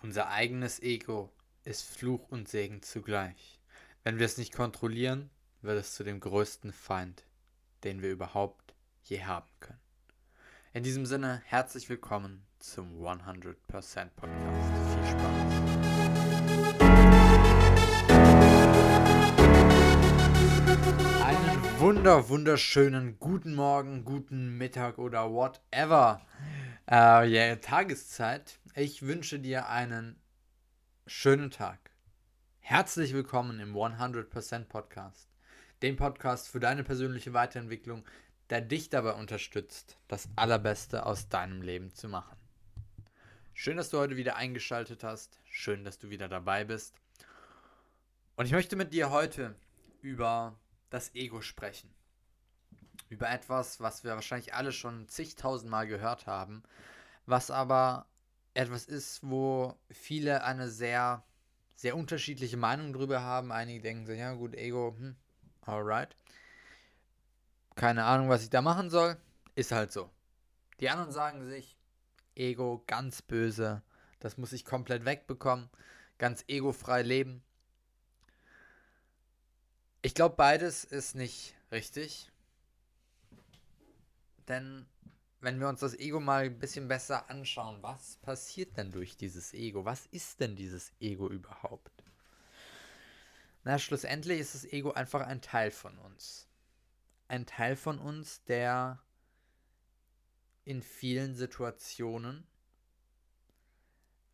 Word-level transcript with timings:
Unser 0.00 0.28
eigenes 0.28 0.80
Ego 0.80 1.32
ist 1.64 1.82
Fluch 1.82 2.28
und 2.30 2.48
Segen 2.48 2.82
zugleich. 2.82 3.58
Wenn 4.04 4.20
wir 4.20 4.26
es 4.26 4.38
nicht 4.38 4.54
kontrollieren, 4.54 5.28
wird 5.60 5.76
es 5.76 5.96
zu 5.96 6.04
dem 6.04 6.20
größten 6.20 6.72
Feind, 6.72 7.24
den 7.82 8.00
wir 8.00 8.12
überhaupt 8.12 8.74
je 9.02 9.24
haben 9.24 9.50
können. 9.58 9.80
In 10.72 10.84
diesem 10.84 11.04
Sinne, 11.04 11.42
herzlich 11.46 11.88
willkommen 11.88 12.46
zum 12.60 13.04
100% 13.04 13.56
Podcast. 14.14 14.94
Viel 14.94 15.04
Spaß. 15.04 15.52
Einen 21.24 21.80
wunder, 21.80 22.28
wunderschönen 22.28 23.18
guten 23.18 23.56
Morgen, 23.56 24.04
guten 24.04 24.56
Mittag 24.58 24.98
oder 24.98 25.32
whatever. 25.32 26.22
Äh, 26.88 27.28
ja, 27.28 27.56
Tageszeit. 27.56 28.60
Ich 28.80 29.02
wünsche 29.02 29.40
dir 29.40 29.68
einen 29.68 30.22
schönen 31.04 31.50
Tag. 31.50 31.90
Herzlich 32.60 33.12
willkommen 33.12 33.58
im 33.58 33.74
100% 33.74 34.66
Podcast, 34.66 35.28
dem 35.82 35.96
Podcast 35.96 36.48
für 36.48 36.60
deine 36.60 36.84
persönliche 36.84 37.32
Weiterentwicklung, 37.32 38.04
der 38.50 38.60
dich 38.60 38.88
dabei 38.88 39.14
unterstützt, 39.14 39.98
das 40.06 40.28
Allerbeste 40.36 41.06
aus 41.06 41.28
deinem 41.28 41.60
Leben 41.60 41.92
zu 41.92 42.08
machen. 42.08 42.36
Schön, 43.52 43.78
dass 43.78 43.90
du 43.90 43.98
heute 43.98 44.16
wieder 44.16 44.36
eingeschaltet 44.36 45.02
hast. 45.02 45.40
Schön, 45.50 45.82
dass 45.82 45.98
du 45.98 46.08
wieder 46.08 46.28
dabei 46.28 46.62
bist. 46.62 46.94
Und 48.36 48.46
ich 48.46 48.52
möchte 48.52 48.76
mit 48.76 48.92
dir 48.92 49.10
heute 49.10 49.56
über 50.02 50.56
das 50.90 51.12
Ego 51.16 51.40
sprechen. 51.40 51.92
Über 53.08 53.28
etwas, 53.28 53.80
was 53.80 54.04
wir 54.04 54.12
wahrscheinlich 54.12 54.54
alle 54.54 54.70
schon 54.70 55.08
zigtausendmal 55.08 55.88
gehört 55.88 56.28
haben, 56.28 56.62
was 57.26 57.50
aber 57.50 58.06
etwas 58.54 58.86
ist, 58.86 59.20
wo 59.22 59.76
viele 59.90 60.44
eine 60.44 60.70
sehr, 60.70 61.24
sehr 61.74 61.96
unterschiedliche 61.96 62.56
Meinung 62.56 62.92
drüber 62.92 63.22
haben. 63.22 63.52
Einige 63.52 63.80
denken 63.80 64.06
sich, 64.06 64.18
ja 64.18 64.32
gut, 64.34 64.54
Ego, 64.54 64.94
hm, 64.98 65.16
alright. 65.62 66.16
Keine 67.76 68.04
Ahnung, 68.04 68.28
was 68.28 68.42
ich 68.42 68.50
da 68.50 68.62
machen 68.62 68.90
soll. 68.90 69.16
Ist 69.54 69.72
halt 69.72 69.92
so. 69.92 70.10
Die 70.80 70.88
anderen 70.88 71.12
sagen 71.12 71.48
sich, 71.48 71.76
Ego 72.34 72.82
ganz 72.86 73.22
böse. 73.22 73.82
Das 74.20 74.36
muss 74.36 74.52
ich 74.52 74.64
komplett 74.64 75.04
wegbekommen. 75.04 75.68
Ganz 76.18 76.44
egofrei 76.48 77.02
leben. 77.02 77.42
Ich 80.02 80.14
glaube, 80.14 80.36
beides 80.36 80.84
ist 80.84 81.14
nicht 81.14 81.54
richtig. 81.70 82.30
Denn 84.48 84.86
wenn 85.40 85.60
wir 85.60 85.68
uns 85.68 85.80
das 85.80 85.94
Ego 85.94 86.20
mal 86.20 86.44
ein 86.44 86.58
bisschen 86.58 86.88
besser 86.88 87.30
anschauen, 87.30 87.82
was 87.82 88.16
passiert 88.16 88.76
denn 88.76 88.90
durch 88.90 89.16
dieses 89.16 89.54
Ego? 89.54 89.84
Was 89.84 90.06
ist 90.06 90.40
denn 90.40 90.56
dieses 90.56 90.92
Ego 91.00 91.28
überhaupt? 91.28 92.04
Na, 93.62 93.78
schlussendlich 93.78 94.40
ist 94.40 94.54
das 94.54 94.64
Ego 94.64 94.92
einfach 94.92 95.20
ein 95.20 95.40
Teil 95.40 95.70
von 95.70 95.96
uns. 95.98 96.48
Ein 97.28 97.46
Teil 97.46 97.76
von 97.76 97.98
uns, 97.98 98.42
der 98.44 99.00
in 100.64 100.82
vielen 100.82 101.34
Situationen 101.34 102.46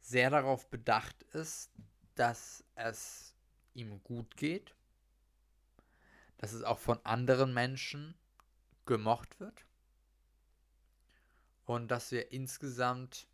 sehr 0.01 0.31
darauf 0.31 0.69
bedacht 0.71 1.23
ist, 1.35 1.71
dass 2.15 2.65
es 2.77 3.35
ihm 3.75 4.03
gut 4.05 4.37
geht, 4.37 4.75
dass 6.39 6.53
es 6.53 6.63
auch 6.63 6.79
von 6.79 7.05
anderen 7.05 7.53
Menschen 7.53 8.15
gemocht 8.87 9.41
wird 9.41 9.65
und 11.65 11.89
dass 11.89 12.11
wir 12.11 12.33
insgesamt 12.33 13.27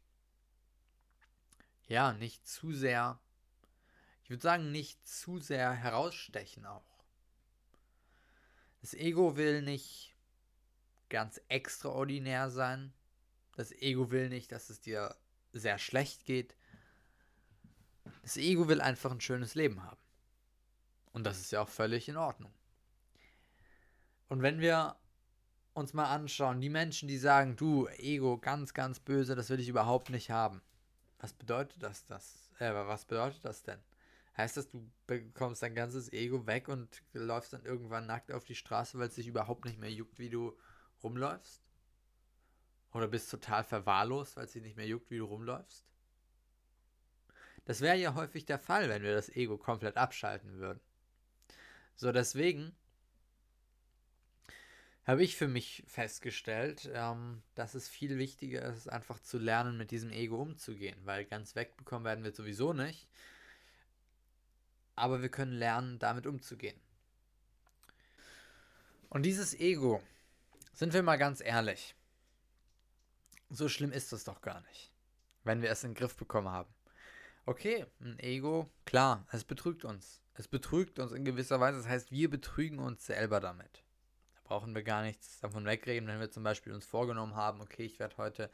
ja 1.87 2.13
nicht 2.13 2.47
zu 2.47 2.73
sehr, 2.73 3.19
ich 4.23 4.31
würde 4.31 4.43
sagen, 4.43 4.71
nicht 4.71 5.07
zu 5.07 5.39
sehr 5.39 5.73
herausstechen 5.73 6.65
auch. 6.67 6.85
Das 8.81 8.95
Ego 8.95 9.37
will 9.37 9.63
nicht 9.63 10.15
ganz 11.09 11.41
extraordinär 11.49 12.51
sein. 12.51 12.93
Das 13.57 13.73
Ego 13.73 14.11
will 14.11 14.29
nicht, 14.29 14.53
dass 14.53 14.71
es 14.71 14.81
dir 14.81 15.17
sehr 15.53 15.79
schlecht 15.79 16.25
geht. 16.25 16.57
Das 18.23 18.37
Ego 18.37 18.69
will 18.69 18.81
einfach 18.81 19.11
ein 19.11 19.21
schönes 19.21 19.55
Leben 19.55 19.83
haben. 19.83 20.01
Und 21.13 21.25
das 21.25 21.41
ist 21.41 21.51
ja 21.51 21.61
auch 21.61 21.69
völlig 21.69 22.09
in 22.09 22.17
Ordnung. 22.17 22.55
Und 24.29 24.43
wenn 24.43 24.61
wir 24.61 24.97
uns 25.73 25.93
mal 25.93 26.13
anschauen, 26.13 26.61
die 26.61 26.69
Menschen, 26.69 27.09
die 27.09 27.19
sagen, 27.19 27.57
du, 27.57 27.87
Ego, 27.99 28.39
ganz, 28.39 28.75
ganz 28.75 29.01
böse, 29.01 29.35
das 29.35 29.51
will 29.51 29.61
ich 29.61 29.69
überhaupt 29.69 30.11
nicht 30.11 30.31
haben. 30.31 30.63
Was 31.19 31.33
bedeutet 31.33 31.83
das, 31.83 32.07
das? 32.07 32.51
Äh, 32.59 32.73
was 32.73 33.05
bedeutet 33.05 33.45
das 33.45 33.63
denn? 33.63 33.79
Heißt 34.37 34.57
das, 34.57 34.69
du 34.71 34.91
bekommst 35.07 35.63
dein 35.63 35.75
ganzes 35.75 36.13
Ego 36.13 36.47
weg 36.47 36.69
und 36.69 37.03
läufst 37.13 37.53
dann 37.53 37.65
irgendwann 37.65 38.07
nackt 38.07 38.33
auf 38.33 38.45
die 38.45 38.55
Straße, 38.55 38.99
weil 38.99 39.09
es 39.09 39.17
dich 39.17 39.27
überhaupt 39.27 39.65
nicht 39.65 39.79
mehr 39.79 39.93
juckt, 39.93 40.19
wie 40.19 40.31
du 40.31 40.57
rumläufst? 41.03 41.63
Oder 42.93 43.09
bist 43.09 43.31
total 43.31 43.65
verwahrlost, 43.65 44.37
weil 44.37 44.47
es 44.47 44.53
dich 44.53 44.63
nicht 44.63 44.77
mehr 44.77 44.87
juckt, 44.87 45.11
wie 45.11 45.19
du 45.19 45.25
rumläufst? 45.25 45.85
Das 47.65 47.81
wäre 47.81 47.97
ja 47.97 48.15
häufig 48.15 48.47
der 48.47 48.59
Fall, 48.59 48.89
wenn 48.89 49.03
wir 49.03 49.15
das 49.15 49.29
Ego 49.29 49.59
komplett 49.59 49.97
abschalten 49.97 50.59
würden. 50.59 50.81
So, 51.95 52.11
deswegen 52.11 52.75
habe 55.11 55.25
ich 55.25 55.37
für 55.37 55.49
mich 55.49 55.83
festgestellt, 55.89 56.89
ähm, 56.95 57.43
dass 57.57 57.75
es 57.75 57.89
viel 57.89 58.17
wichtiger 58.17 58.63
ist, 58.63 58.89
einfach 58.89 59.19
zu 59.19 59.39
lernen, 59.39 59.77
mit 59.77 59.91
diesem 59.91 60.13
Ego 60.13 60.41
umzugehen, 60.41 60.97
weil 61.05 61.25
ganz 61.25 61.57
wegbekommen 61.57 62.05
werden 62.05 62.23
wir 62.23 62.33
sowieso 62.33 62.73
nicht. 62.73 63.09
Aber 64.95 65.21
wir 65.21 65.29
können 65.29 65.53
lernen, 65.53 65.99
damit 65.99 66.29
umzugehen. 66.29 66.79
Und 69.09 69.25
dieses 69.25 69.59
Ego, 69.59 70.01
sind 70.73 70.93
wir 70.93 71.03
mal 71.03 71.19
ganz 71.19 71.41
ehrlich, 71.41 71.97
so 73.49 73.69
schlimm 73.69 73.91
ist 73.91 74.13
es 74.13 74.23
doch 74.23 74.41
gar 74.43 74.61
nicht, 74.61 74.93
wenn 75.43 75.61
wir 75.61 75.71
es 75.71 75.83
in 75.83 75.91
den 75.91 75.97
Griff 75.97 76.15
bekommen 76.17 76.51
haben. 76.51 76.73
Okay, 77.47 77.85
ein 78.01 78.17
Ego, 78.21 78.71
klar, 78.85 79.27
es 79.33 79.43
betrügt 79.43 79.85
uns. 79.85 80.23
Es 80.35 80.47
betrügt 80.47 81.01
uns 81.01 81.11
in 81.11 81.25
gewisser 81.25 81.59
Weise, 81.59 81.79
das 81.79 81.89
heißt, 81.89 82.13
wir 82.13 82.31
betrügen 82.31 82.79
uns 82.79 83.05
selber 83.05 83.41
damit 83.41 83.83
brauchen 84.51 84.75
wir 84.75 84.83
gar 84.83 85.03
nichts 85.03 85.39
davon 85.39 85.65
wegreden, 85.65 86.09
wenn 86.09 86.19
wir 86.19 86.33
zum 86.33 86.43
Beispiel 86.43 86.73
uns 86.73 86.85
vorgenommen 86.85 87.37
haben, 87.37 87.61
okay, 87.61 87.85
ich 87.85 88.01
werde 88.01 88.17
heute 88.17 88.51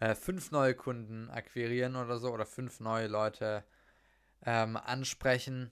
äh, 0.00 0.16
fünf 0.16 0.50
neue 0.50 0.74
Kunden 0.74 1.30
akquirieren 1.30 1.94
oder 1.94 2.18
so 2.18 2.32
oder 2.32 2.44
fünf 2.44 2.80
neue 2.80 3.06
Leute 3.06 3.62
ähm, 4.44 4.76
ansprechen, 4.76 5.70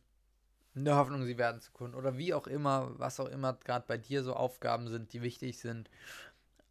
in 0.77 0.84
der 0.84 0.94
Hoffnung, 0.94 1.25
sie 1.25 1.37
werden 1.37 1.60
zu 1.60 1.72
Kunden 1.72 1.97
oder 1.97 2.16
wie 2.16 2.32
auch 2.32 2.47
immer, 2.47 2.93
was 3.00 3.19
auch 3.19 3.27
immer 3.27 3.54
gerade 3.54 3.84
bei 3.88 3.99
dir 3.99 4.22
so 4.22 4.34
Aufgaben 4.34 4.87
sind, 4.87 5.12
die 5.12 5.22
wichtig 5.22 5.59
sind. 5.59 5.91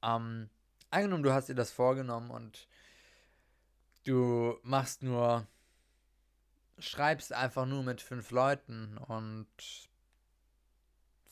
Ähm, 0.01 0.49
angenommen, 0.89 1.23
du 1.23 1.33
hast 1.33 1.49
dir 1.49 1.55
das 1.55 1.71
vorgenommen 1.71 2.31
und 2.31 2.69
du 4.05 4.57
machst 4.63 5.03
nur, 5.03 5.45
schreibst 6.79 7.33
einfach 7.33 7.65
nur 7.65 7.83
mit 7.83 7.99
fünf 7.99 8.31
Leuten 8.31 8.97
und 8.97 9.47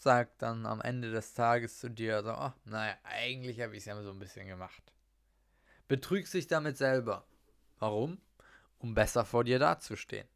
sagt 0.03 0.41
dann 0.41 0.65
am 0.65 0.81
Ende 0.81 1.11
des 1.11 1.33
Tages 1.33 1.79
zu 1.79 1.89
dir 1.89 2.23
so, 2.23 2.33
oh, 2.33 2.51
naja, 2.65 2.95
eigentlich 3.03 3.59
habe 3.61 3.73
ich 3.73 3.79
es 3.79 3.85
ja 3.85 4.01
so 4.01 4.11
ein 4.11 4.19
bisschen 4.19 4.47
gemacht. 4.47 4.83
Betrügst 5.87 6.33
dich 6.33 6.47
damit 6.47 6.77
selber. 6.77 7.25
Warum? 7.79 8.19
Um 8.79 8.93
besser 8.93 9.25
vor 9.25 9.43
dir 9.43 9.59
dazustehen. 9.59 10.27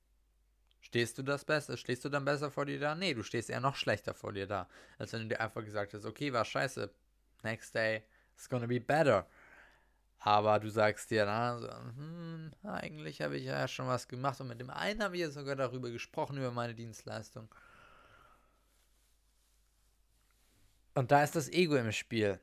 Stehst 0.81 1.17
du 1.17 1.23
das 1.23 1.43
besser? 1.43 1.75
Stehst 1.75 2.05
du 2.05 2.09
dann 2.09 2.25
besser 2.25 2.49
vor 2.49 2.65
dir 2.65 2.79
da? 2.79 2.95
Nee, 2.95 3.13
du 3.13 3.23
stehst 3.23 3.49
eher 3.49 3.59
noch 3.59 3.75
schlechter 3.75 4.13
vor 4.13 4.31
dir 4.33 4.47
da, 4.47 4.69
als 4.97 5.13
wenn 5.13 5.23
du 5.23 5.27
dir 5.35 5.41
einfach 5.41 5.63
gesagt 5.63 5.93
hast, 5.93 6.05
okay, 6.05 6.31
war 6.31 6.45
scheiße. 6.45 6.89
Next 7.43 7.75
day 7.75 8.03
it's 8.33 8.47
gonna 8.47 8.67
be 8.67 8.79
better. 8.79 9.27
Aber 10.19 10.59
du 10.59 10.69
sagst 10.69 11.11
dir 11.11 11.25
dann, 11.25 11.59
so, 11.59 11.69
hm, 11.69 12.51
eigentlich 12.63 13.21
habe 13.21 13.37
ich 13.37 13.45
ja 13.45 13.67
schon 13.67 13.87
was 13.87 14.07
gemacht 14.07 14.39
und 14.41 14.47
mit 14.47 14.59
dem 14.59 14.69
einen 14.69 15.03
habe 15.03 15.15
ich 15.15 15.21
ja 15.21 15.29
sogar 15.29 15.55
darüber 15.55 15.89
gesprochen, 15.89 16.37
über 16.37 16.51
meine 16.51 16.73
Dienstleistung. 16.73 17.49
Und 20.97 21.11
da 21.11 21.23
ist 21.23 21.35
das 21.35 21.47
Ego 21.49 21.75
im 21.75 21.91
Spiel. 21.91 22.39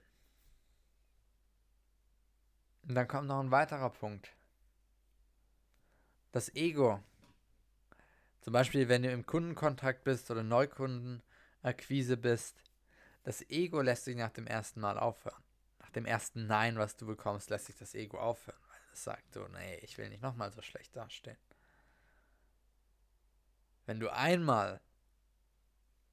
Und 2.86 2.94
dann 2.94 3.08
kommt 3.08 3.26
noch 3.26 3.40
ein 3.40 3.50
weiterer 3.50 3.90
Punkt. 3.90 4.30
Das 6.30 6.54
Ego. 6.54 7.02
Zum 8.42 8.52
Beispiel, 8.52 8.88
wenn 8.88 9.02
du 9.02 9.10
im 9.10 9.26
Kundenkontakt 9.26 10.04
bist 10.04 10.30
oder 10.30 10.44
Neukundenakquise 10.44 12.16
bist. 12.16 12.62
Das 13.24 13.42
Ego 13.50 13.80
lässt 13.80 14.04
sich 14.04 14.14
nach 14.14 14.30
dem 14.30 14.46
ersten 14.46 14.78
Mal 14.78 15.00
aufhören. 15.00 15.42
Nach 15.80 15.90
dem 15.90 16.06
ersten 16.06 16.46
Nein, 16.46 16.78
was 16.78 16.94
du 16.94 17.06
bekommst, 17.06 17.50
lässt 17.50 17.66
sich 17.66 17.76
das 17.76 17.96
Ego 17.96 18.20
aufhören. 18.20 18.60
Weil 18.68 18.78
es 18.92 19.02
sagt 19.02 19.34
so, 19.34 19.48
nee, 19.48 19.78
ich 19.78 19.98
will 19.98 20.10
nicht 20.10 20.22
nochmal 20.22 20.52
so 20.52 20.62
schlecht 20.62 20.94
dastehen. 20.94 21.38
Wenn 23.84 23.98
du 23.98 24.12
einmal 24.12 24.80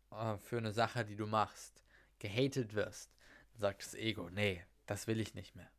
äh, 0.10 0.40
für 0.40 0.58
eine 0.58 0.72
Sache, 0.72 1.06
die 1.06 1.16
du 1.16 1.28
machst, 1.28 1.84
gehatet 2.22 2.76
wirst, 2.76 3.12
sagt 3.58 3.84
das 3.84 3.96
Ego, 3.96 4.30
nee, 4.30 4.64
das 4.86 5.08
will 5.08 5.20
ich 5.20 5.34
nicht 5.34 5.56
mehr. 5.56 5.70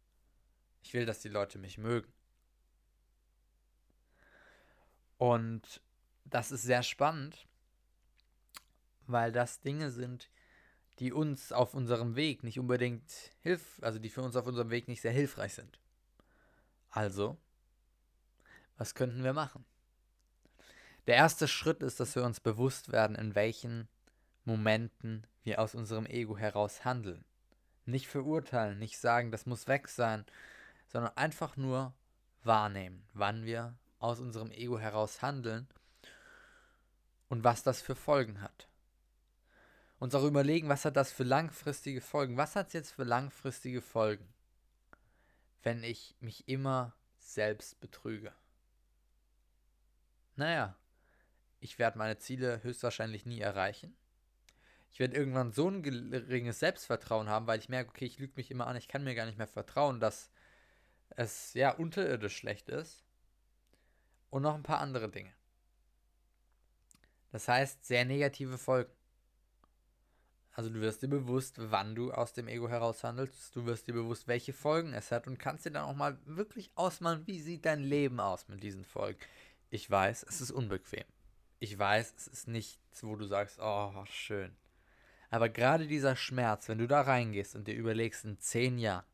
Ich 0.83 0.93
will, 0.93 1.07
dass 1.07 1.21
die 1.21 1.29
Leute 1.29 1.59
mich 1.59 1.79
mögen. 1.79 2.13
Und 5.17 5.81
das 6.25 6.51
ist 6.51 6.63
sehr 6.63 6.83
spannend, 6.83 7.47
weil 9.07 9.31
das 9.31 9.61
Dinge 9.61 9.93
sind, 9.93 10.29
die 10.99 11.13
uns 11.13 11.53
auf 11.53 11.75
unserem 11.75 12.17
Weg 12.17 12.43
nicht 12.43 12.59
unbedingt 12.59 13.13
hilf, 13.41 13.79
also 13.83 13.99
die 13.99 14.11
für 14.11 14.23
uns 14.23 14.35
auf 14.35 14.47
unserem 14.47 14.71
Weg 14.71 14.89
nicht 14.89 15.01
sehr 15.01 15.13
hilfreich 15.13 15.55
sind. 15.55 15.79
Also, 16.91 17.39
was 18.77 18.95
könnten 18.95 19.23
wir 19.23 19.33
machen? 19.33 19.65
Der 21.07 21.15
erste 21.15 21.47
Schritt 21.47 21.83
ist, 21.83 22.01
dass 22.01 22.15
wir 22.17 22.25
uns 22.25 22.41
bewusst 22.41 22.91
werden, 22.91 23.17
in 23.17 23.35
welchen 23.35 23.89
Momenten 24.45 25.27
wir 25.45 25.61
aus 25.61 25.75
unserem 25.75 26.07
Ego 26.07 26.37
heraus 26.37 26.85
handeln. 26.85 27.25
Nicht 27.85 28.07
verurteilen, 28.07 28.79
nicht 28.79 28.99
sagen, 28.99 29.33
das 29.33 29.47
muss 29.47 29.67
weg 29.67 29.89
sein, 29.89 30.25
sondern 30.87 31.17
einfach 31.17 31.57
nur 31.57 31.95
wahrnehmen, 32.45 33.05
wann 33.13 33.45
wir 33.45 33.75
aus 33.99 34.21
unserem 34.21 34.51
Ego 34.51 34.79
heraus 34.79 35.23
handeln 35.23 35.69
und 37.29 37.45
was 37.45 37.63
das 37.63 37.81
für 37.81 37.97
Folgen 37.97 38.41
hat. 38.41 38.69
Uns 39.99 40.15
auch 40.15 40.25
überlegen, 40.25 40.69
was 40.69 40.85
hat 40.85 40.97
das 40.97 41.13
für 41.13 41.23
langfristige 41.23 42.01
Folgen? 42.01 42.37
Was 42.37 42.57
hat 42.57 42.69
es 42.69 42.73
jetzt 42.73 42.91
für 42.91 43.05
langfristige 43.05 43.81
Folgen, 43.81 44.29
wenn 45.63 45.85
ich 45.85 46.17
mich 46.21 46.49
immer 46.49 46.95
selbst 47.19 47.81
betrüge? 47.81 48.33
Naja, 50.35 50.77
ich 51.61 51.79
werde 51.79 51.99
meine 51.99 52.19
Ziele 52.19 52.63
höchstwahrscheinlich 52.65 53.27
nie 53.27 53.41
erreichen. 53.41 53.97
Ich 54.93 55.01
werde 55.01 55.17
irgendwann 55.17 55.53
so 55.53 55.69
ein 55.71 55.83
geringes 55.83 56.61
Selbstvertrauen 56.61 57.29
haben, 57.29 57.47
weil 57.47 57.59
ich 57.59 57.71
merke, 57.71 57.91
okay, 57.91 58.05
ich 58.05 58.19
lüge 58.19 58.35
mich 58.37 58.51
immer 58.51 58.67
an, 58.67 58.77
ich 58.77 58.89
kann 58.89 59.05
mir 59.05 59.15
gar 59.15 59.25
nicht 59.25 59.39
mehr 59.39 59.47
vertrauen, 59.47 60.01
dass 60.01 60.31
es 61.11 61.55
ja 61.55 61.71
unterirdisch 61.71 62.37
schlecht 62.37 62.69
ist. 62.69 63.03
Und 64.29 64.43
noch 64.43 64.55
ein 64.55 64.63
paar 64.63 64.81
andere 64.81 65.11
Dinge. 65.11 65.33
Das 67.31 67.49
heißt, 67.49 67.85
sehr 67.85 68.05
negative 68.05 68.59
Folgen. 68.59 68.93
Also 70.53 70.69
du 70.69 70.81
wirst 70.83 71.03
dir 71.03 71.09
bewusst, 71.09 71.55
wann 71.59 71.95
du 71.95 72.13
aus 72.13 72.35
dem 72.35 72.47
Ego 72.47 72.69
heraus 72.69 73.03
handelst. 73.03 73.57
Du 73.57 73.65
wirst 73.65 73.87
dir 73.89 73.95
bewusst, 73.95 74.29
welche 74.29 74.53
Folgen 74.53 74.93
es 74.93 75.11
hat 75.11 75.27
und 75.27 75.39
kannst 75.39 75.65
dir 75.65 75.71
dann 75.71 75.85
auch 75.85 75.97
mal 75.97 76.19
wirklich 76.27 76.71
ausmalen, 76.75 77.27
wie 77.27 77.41
sieht 77.41 77.65
dein 77.65 77.83
Leben 77.83 78.21
aus 78.21 78.49
mit 78.49 78.63
diesen 78.63 78.85
Folgen. 78.85 79.21
Ich 79.71 79.91
weiß, 79.91 80.25
es 80.29 80.43
ist 80.43 80.51
unbequem. 80.51 81.05
Ich 81.59 81.79
weiß, 81.79 82.15
es 82.17 82.27
ist 82.27 82.49
nichts, 82.49 83.03
wo 83.03 83.17
du 83.17 83.25
sagst, 83.25 83.59
oh, 83.59 84.05
schön. 84.05 84.55
Aber 85.33 85.49
gerade 85.49 85.87
dieser 85.87 86.15
Schmerz, 86.15 86.69
wenn 86.69 86.77
du 86.77 86.87
da 86.87 87.01
reingehst 87.01 87.57
und 87.57 87.67
dir 87.67 87.75
überlegst, 87.75 88.27
in 88.27 88.39
zehn 88.39 88.77
Jahren, 88.77 89.07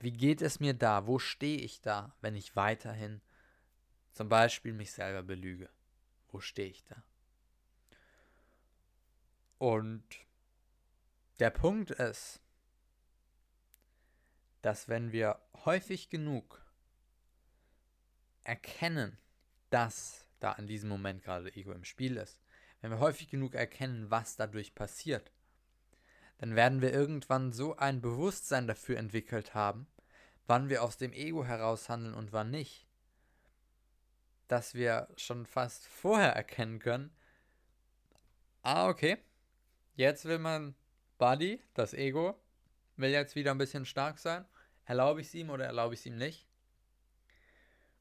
wie 0.00 0.10
geht 0.10 0.42
es 0.42 0.58
mir 0.58 0.74
da? 0.74 1.06
Wo 1.06 1.20
stehe 1.20 1.60
ich 1.60 1.80
da, 1.80 2.12
wenn 2.22 2.34
ich 2.34 2.56
weiterhin 2.56 3.20
zum 4.10 4.28
Beispiel 4.28 4.72
mich 4.72 4.90
selber 4.90 5.22
belüge? 5.22 5.70
Wo 6.26 6.40
stehe 6.40 6.68
ich 6.68 6.82
da? 6.82 7.04
Und 9.58 10.02
der 11.38 11.50
Punkt 11.50 11.92
ist, 11.92 12.40
dass 14.60 14.88
wenn 14.88 15.12
wir 15.12 15.40
häufig 15.64 16.10
genug 16.10 16.66
erkennen, 18.42 19.18
dass 19.70 20.26
da 20.40 20.52
in 20.54 20.66
diesem 20.66 20.88
Moment 20.88 21.22
gerade 21.22 21.54
Ego 21.54 21.70
im 21.70 21.84
Spiel 21.84 22.16
ist, 22.16 22.40
wenn 22.80 22.90
wir 22.90 23.00
häufig 23.00 23.28
genug 23.28 23.54
erkennen, 23.54 24.10
was 24.10 24.36
dadurch 24.36 24.74
passiert, 24.74 25.32
dann 26.38 26.54
werden 26.54 26.82
wir 26.82 26.92
irgendwann 26.92 27.52
so 27.52 27.76
ein 27.76 28.00
Bewusstsein 28.00 28.66
dafür 28.66 28.98
entwickelt 28.98 29.54
haben, 29.54 29.86
wann 30.46 30.68
wir 30.68 30.82
aus 30.82 30.96
dem 30.96 31.12
Ego 31.12 31.44
heraus 31.44 31.88
handeln 31.88 32.14
und 32.14 32.32
wann 32.32 32.50
nicht, 32.50 32.86
dass 34.48 34.74
wir 34.74 35.08
schon 35.16 35.46
fast 35.46 35.86
vorher 35.86 36.32
erkennen 36.32 36.78
können, 36.78 37.10
ah, 38.62 38.88
okay, 38.88 39.18
jetzt 39.94 40.24
will 40.24 40.38
mein 40.38 40.74
Body, 41.18 41.62
das 41.74 41.94
Ego, 41.94 42.38
will 42.96 43.10
jetzt 43.10 43.34
wieder 43.34 43.52
ein 43.52 43.58
bisschen 43.58 43.86
stark 43.86 44.18
sein. 44.18 44.44
Erlaube 44.84 45.20
ich 45.20 45.28
es 45.28 45.34
ihm 45.34 45.50
oder 45.50 45.64
erlaube 45.64 45.94
ich 45.94 46.00
es 46.00 46.06
ihm 46.06 46.16
nicht? 46.16 46.46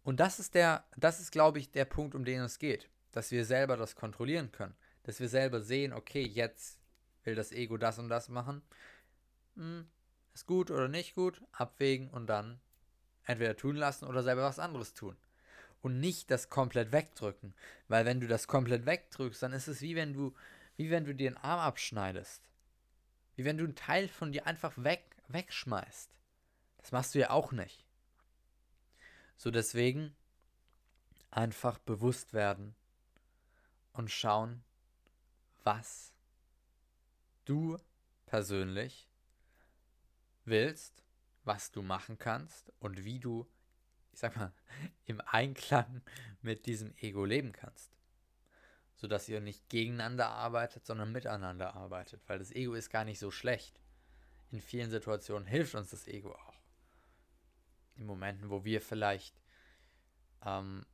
Und 0.04 0.20
das 0.20 0.40
ist 0.40 0.54
der, 0.54 0.86
das 0.98 1.20
ist, 1.20 1.32
glaube 1.32 1.60
ich, 1.60 1.72
der 1.72 1.86
Punkt, 1.86 2.14
um 2.14 2.26
den 2.26 2.42
es 2.42 2.60
geht. 2.60 2.90
Dass 3.16 3.32
wir 3.32 3.46
selber 3.46 3.78
das 3.78 3.96
kontrollieren 3.96 4.52
können. 4.52 4.76
Dass 5.04 5.22
wir 5.22 5.30
selber 5.30 5.62
sehen, 5.62 5.94
okay, 5.94 6.22
jetzt 6.22 6.82
will 7.24 7.34
das 7.34 7.54
Ego 7.54 7.78
das 7.78 7.98
und 7.98 8.10
das 8.10 8.28
machen. 8.28 8.62
Hm, 9.56 9.88
ist 10.34 10.46
gut 10.46 10.70
oder 10.70 10.90
nicht 10.90 11.16
gut, 11.16 11.42
abwägen 11.54 12.10
und 12.10 12.28
dann 12.28 12.60
entweder 13.24 13.56
tun 13.56 13.78
lassen 13.78 14.04
oder 14.06 14.22
selber 14.22 14.44
was 14.44 14.60
anderes 14.60 14.94
tun. 14.94 15.16
Und 15.82 16.02
nicht 16.02 16.30
das 16.30 16.50
komplett 16.50 16.92
wegdrücken. 16.92 17.54
Weil 17.88 18.04
wenn 18.04 18.20
du 18.20 18.28
das 18.28 18.48
komplett 18.48 18.86
wegdrückst, 18.86 19.42
dann 19.42 19.54
ist 19.54 19.70
es 19.70 19.80
wie 19.80 19.96
wenn 19.96 20.12
du, 20.12 20.36
wie 20.76 20.90
wenn 20.90 21.06
du 21.06 21.16
dir 21.16 21.30
einen 21.30 21.38
Arm 21.38 21.62
abschneidest. 21.62 22.42
Wie 23.38 23.46
wenn 23.46 23.58
du 23.58 23.64
einen 23.64 23.76
Teil 23.76 24.10
von 24.10 24.34
dir 24.34 24.46
einfach 24.46 24.74
weg, 24.76 25.16
wegschmeißt. 25.30 26.10
Das 26.80 26.92
machst 26.92 27.16
du 27.16 27.20
ja 27.20 27.30
auch 27.30 27.54
nicht. 27.54 27.86
So 29.38 29.52
deswegen 29.52 30.14
einfach 31.32 31.80
bewusst 31.80 32.34
werden 32.34 32.76
und 33.96 34.12
schauen, 34.12 34.64
was 35.64 36.14
du 37.46 37.78
persönlich 38.26 39.10
willst, 40.44 41.04
was 41.44 41.72
du 41.72 41.82
machen 41.82 42.18
kannst 42.18 42.72
und 42.80 43.04
wie 43.04 43.20
du, 43.20 43.48
ich 44.12 44.20
sag 44.20 44.36
mal, 44.36 44.54
im 45.06 45.22
Einklang 45.26 46.02
mit 46.42 46.66
diesem 46.66 46.94
Ego 46.98 47.26
leben 47.26 47.52
kannst. 47.52 47.96
Sodass 48.98 49.28
ihr 49.30 49.42
nicht 49.42 49.70
gegeneinander 49.70 50.30
arbeitet, 50.30 50.86
sondern 50.86 51.12
miteinander 51.12 51.76
arbeitet. 51.76 52.22
Weil 52.28 52.40
das 52.40 52.52
Ego 52.52 52.74
ist 52.74 52.90
gar 52.90 53.04
nicht 53.04 53.20
so 53.20 53.30
schlecht. 53.30 53.82
In 54.52 54.62
vielen 54.62 54.90
Situationen 54.90 55.48
hilft 55.48 55.76
uns 55.76 55.90
das 55.90 56.08
Ego 56.08 56.34
auch. 56.34 56.62
In 57.96 58.06
Momenten, 58.06 58.50
wo 58.50 58.64
wir 58.64 58.82
vielleicht 58.82 59.40
ähm, 60.46 60.86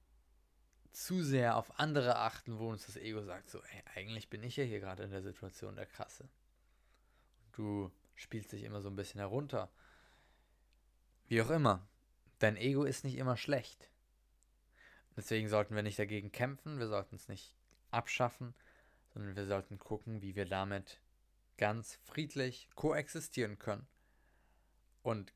zu 0.91 1.23
sehr 1.23 1.57
auf 1.57 1.79
andere 1.79 2.17
achten, 2.17 2.59
wo 2.59 2.69
uns 2.69 2.85
das 2.85 2.97
Ego 2.97 3.21
sagt, 3.23 3.49
so, 3.49 3.59
ey, 3.59 3.83
eigentlich 3.95 4.29
bin 4.29 4.43
ich 4.43 4.57
ja 4.57 4.63
hier 4.63 4.79
gerade 4.79 5.03
in 5.03 5.11
der 5.11 5.21
Situation 5.21 5.75
der 5.75 5.85
Krasse. 5.85 6.29
Und 7.45 7.57
du 7.57 7.91
spielt 8.15 8.49
sich 8.49 8.63
immer 8.63 8.81
so 8.81 8.89
ein 8.89 8.95
bisschen 8.95 9.19
herunter. 9.19 9.71
Wie 11.27 11.41
auch 11.41 11.49
immer. 11.49 11.87
Dein 12.39 12.57
Ego 12.57 12.83
ist 12.83 13.03
nicht 13.03 13.17
immer 13.17 13.37
schlecht. 13.37 13.89
Deswegen 15.15 15.49
sollten 15.49 15.75
wir 15.75 15.83
nicht 15.83 15.99
dagegen 15.99 16.31
kämpfen, 16.31 16.79
wir 16.79 16.87
sollten 16.87 17.15
es 17.15 17.27
nicht 17.27 17.55
abschaffen, 17.91 18.53
sondern 19.13 19.35
wir 19.35 19.45
sollten 19.45 19.77
gucken, 19.77 20.21
wie 20.21 20.35
wir 20.35 20.45
damit 20.45 21.01
ganz 21.57 21.99
friedlich 22.03 22.69
koexistieren 22.75 23.59
können 23.59 23.87
und 25.03 25.33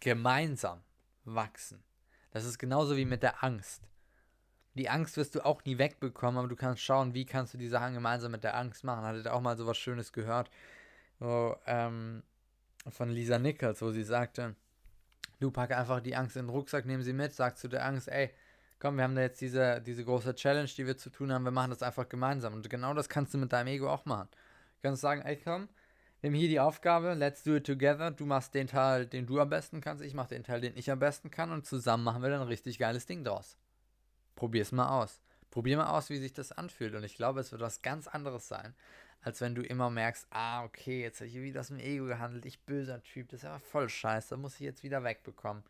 gemeinsam 0.00 0.84
wachsen. 1.24 1.82
Das 2.30 2.44
ist 2.44 2.58
genauso 2.58 2.96
wie 2.96 3.06
mit 3.06 3.22
der 3.22 3.42
Angst. 3.42 3.88
Die 4.78 4.88
Angst 4.88 5.16
wirst 5.16 5.34
du 5.34 5.44
auch 5.44 5.64
nie 5.64 5.76
wegbekommen, 5.76 6.38
aber 6.38 6.48
du 6.48 6.56
kannst 6.56 6.82
schauen, 6.82 7.12
wie 7.12 7.26
kannst 7.26 7.52
du 7.52 7.58
die 7.58 7.68
Sachen 7.68 7.94
gemeinsam 7.94 8.32
mit 8.32 8.44
der 8.44 8.56
Angst 8.56 8.84
machen. 8.84 9.04
Hattet 9.04 9.28
auch 9.28 9.40
mal 9.40 9.56
so 9.56 9.66
was 9.66 9.76
Schönes 9.76 10.12
gehört? 10.12 10.50
wo, 11.18 11.56
ähm, 11.66 12.22
von 12.88 13.10
Lisa 13.10 13.38
Nichols, 13.38 13.82
wo 13.82 13.90
sie 13.90 14.04
sagte, 14.04 14.54
du 15.40 15.50
pack 15.50 15.72
einfach 15.72 16.00
die 16.00 16.16
Angst 16.16 16.36
in 16.36 16.46
den 16.46 16.50
Rucksack, 16.50 16.86
nimm 16.86 17.02
sie 17.02 17.12
mit, 17.12 17.34
sag 17.34 17.58
zu 17.58 17.68
der 17.68 17.84
Angst, 17.84 18.08
ey, 18.08 18.30
komm, 18.78 18.96
wir 18.96 19.04
haben 19.04 19.14
da 19.14 19.22
jetzt 19.22 19.40
diese, 19.40 19.80
diese 19.80 20.04
große 20.04 20.34
Challenge, 20.34 20.68
die 20.68 20.86
wir 20.86 20.96
zu 20.96 21.10
tun 21.10 21.32
haben, 21.32 21.44
wir 21.44 21.50
machen 21.50 21.70
das 21.70 21.82
einfach 21.82 22.08
gemeinsam. 22.08 22.54
Und 22.54 22.70
genau 22.70 22.94
das 22.94 23.08
kannst 23.08 23.34
du 23.34 23.38
mit 23.38 23.52
deinem 23.52 23.68
Ego 23.68 23.90
auch 23.90 24.04
machen. 24.04 24.28
Du 24.30 24.88
kannst 24.88 25.02
sagen, 25.02 25.22
ey, 25.22 25.36
komm, 25.36 25.68
haben 26.22 26.34
hier 26.34 26.48
die 26.48 26.60
Aufgabe, 26.60 27.14
let's 27.14 27.42
do 27.42 27.56
it 27.56 27.66
together. 27.66 28.10
Du 28.10 28.24
machst 28.24 28.54
den 28.54 28.68
Teil, 28.68 29.06
den 29.06 29.26
du 29.26 29.40
am 29.40 29.50
besten 29.50 29.80
kannst, 29.80 30.04
ich 30.04 30.14
mach 30.14 30.28
den 30.28 30.44
Teil, 30.44 30.60
den 30.60 30.76
ich 30.76 30.90
am 30.90 30.98
besten 30.98 31.30
kann 31.30 31.50
und 31.50 31.66
zusammen 31.66 32.04
machen 32.04 32.22
wir 32.22 32.30
dann 32.30 32.42
ein 32.42 32.48
richtig 32.48 32.78
geiles 32.78 33.06
Ding 33.06 33.24
draus. 33.24 33.56
Probier's 34.38 34.70
mal 34.70 34.88
aus. 35.02 35.20
Probier 35.50 35.78
mal 35.78 35.88
aus, 35.88 36.10
wie 36.10 36.18
sich 36.18 36.32
das 36.32 36.52
anfühlt. 36.52 36.94
Und 36.94 37.02
ich 37.02 37.16
glaube, 37.16 37.40
es 37.40 37.50
wird 37.50 37.60
was 37.60 37.82
ganz 37.82 38.06
anderes 38.06 38.46
sein, 38.46 38.72
als 39.20 39.40
wenn 39.40 39.56
du 39.56 39.62
immer 39.62 39.90
merkst, 39.90 40.28
ah, 40.30 40.62
okay, 40.62 41.02
jetzt 41.02 41.18
habe 41.18 41.26
ich 41.26 41.34
wieder 41.34 41.58
aus 41.58 41.66
dem 41.66 41.80
Ego 41.80 42.06
gehandelt, 42.06 42.46
ich 42.46 42.60
böser 42.60 43.02
Typ, 43.02 43.30
das 43.30 43.40
ist 43.40 43.46
aber 43.46 43.58
voll 43.58 43.88
scheiße, 43.88 44.36
muss 44.36 44.54
ich 44.54 44.60
jetzt 44.60 44.84
wieder 44.84 45.02
wegbekommen. 45.02 45.64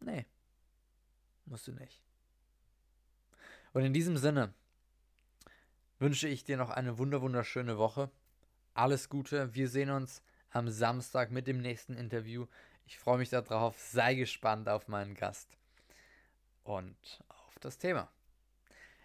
Nee, 0.00 0.26
musst 1.46 1.66
du 1.66 1.72
nicht. 1.72 2.02
Und 3.72 3.82
in 3.82 3.94
diesem 3.94 4.18
Sinne 4.18 4.52
wünsche 5.98 6.28
ich 6.28 6.44
dir 6.44 6.58
noch 6.58 6.68
eine 6.68 6.98
wunderschöne 6.98 7.78
Woche. 7.78 8.10
Alles 8.74 9.08
Gute, 9.08 9.54
wir 9.54 9.70
sehen 9.70 9.88
uns 9.88 10.22
am 10.50 10.68
Samstag 10.68 11.30
mit 11.30 11.46
dem 11.46 11.62
nächsten 11.62 11.94
Interview. 11.94 12.46
Ich 12.84 12.98
freue 12.98 13.16
mich 13.16 13.30
darauf, 13.30 13.80
sei 13.80 14.16
gespannt 14.16 14.68
auf 14.68 14.86
meinen 14.86 15.14
Gast 15.14 15.56
und 16.62 17.24
auf 17.28 17.43
das 17.64 17.78
Thema. 17.78 18.08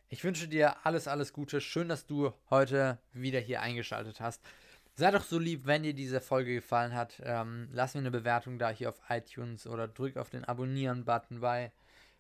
Ich 0.09 0.23
wünsche 0.23 0.47
dir 0.47 0.85
alles, 0.85 1.07
alles 1.07 1.33
Gute. 1.33 1.61
Schön, 1.61 1.87
dass 1.87 2.05
du 2.05 2.33
heute 2.49 2.97
wieder 3.13 3.39
hier 3.39 3.61
eingeschaltet 3.61 4.19
hast. 4.19 4.41
Sei 4.95 5.11
doch 5.11 5.23
so 5.23 5.39
lieb, 5.39 5.65
wenn 5.65 5.83
dir 5.83 5.93
diese 5.93 6.19
Folge 6.19 6.55
gefallen 6.55 6.93
hat. 6.93 7.21
Ähm, 7.23 7.69
lass 7.71 7.93
mir 7.93 8.01
eine 8.01 8.11
Bewertung 8.11 8.59
da 8.59 8.69
hier 8.69 8.89
auf 8.89 8.99
iTunes 9.07 9.67
oder 9.67 9.87
drück 9.87 10.17
auf 10.17 10.29
den 10.29 10.43
Abonnieren-Button 10.43 11.39
bei 11.39 11.71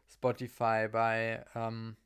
Spotify, 0.07 0.87
bei 0.89 1.43
ähm, 1.55 1.97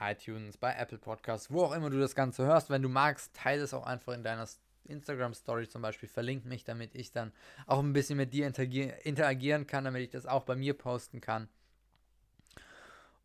iTunes, 0.00 0.56
bei 0.56 0.72
Apple 0.72 0.98
Podcasts, 0.98 1.50
wo 1.50 1.64
auch 1.64 1.72
immer 1.72 1.90
du 1.90 2.00
das 2.00 2.14
Ganze 2.14 2.44
hörst. 2.44 2.70
Wenn 2.70 2.82
du 2.82 2.88
magst, 2.88 3.34
teile 3.34 3.62
es 3.62 3.74
auch 3.74 3.86
einfach 3.86 4.14
in 4.14 4.24
deiner 4.24 4.48
Instagram 4.84 5.34
Story 5.34 5.68
zum 5.68 5.82
Beispiel. 5.82 6.08
Verlink 6.08 6.44
mich, 6.44 6.64
damit 6.64 6.94
ich 6.94 7.12
dann 7.12 7.32
auch 7.66 7.80
ein 7.80 7.92
bisschen 7.92 8.16
mit 8.16 8.32
dir 8.32 8.46
interagieren 8.46 9.66
kann, 9.66 9.84
damit 9.84 10.02
ich 10.02 10.10
das 10.10 10.26
auch 10.26 10.44
bei 10.44 10.56
mir 10.56 10.74
posten 10.74 11.20
kann. 11.20 11.48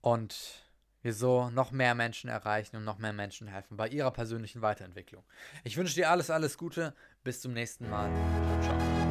Und 0.05 0.61
wir 1.01 1.15
so 1.15 1.49
noch 1.49 1.71
mehr 1.71 1.95
Menschen 1.95 2.29
erreichen 2.29 2.75
und 2.75 2.83
noch 2.83 2.99
mehr 2.99 3.11
Menschen 3.11 3.47
helfen 3.47 3.75
bei 3.75 3.87
ihrer 3.87 4.11
persönlichen 4.11 4.61
Weiterentwicklung. 4.61 5.23
Ich 5.63 5.77
wünsche 5.77 5.95
dir 5.95 6.11
alles, 6.11 6.29
alles 6.29 6.59
Gute. 6.59 6.93
Bis 7.23 7.41
zum 7.41 7.53
nächsten 7.53 7.89
Mal. 7.89 8.11
Ciao. 8.61 9.04